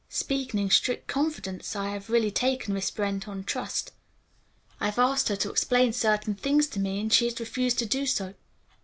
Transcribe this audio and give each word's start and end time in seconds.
"Speaking 0.09 0.59
in 0.59 0.71
strict 0.71 1.05
confidence, 1.05 1.75
I 1.75 1.89
have 1.89 2.09
really 2.09 2.31
taken 2.31 2.73
Miss 2.73 2.89
Brent 2.89 3.27
on 3.27 3.43
trust. 3.43 3.91
I 4.79 4.85
have 4.87 4.97
asked 4.97 5.27
her 5.27 5.35
to 5.35 5.51
explain 5.51 5.93
certain 5.93 6.33
things 6.33 6.65
to 6.69 6.79
me, 6.79 6.99
and 6.99 7.13
she 7.13 7.25
has 7.25 7.39
refused 7.39 7.77
to 7.77 7.85
do 7.85 8.07
so. 8.07 8.33